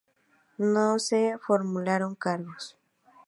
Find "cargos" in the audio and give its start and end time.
2.15-2.75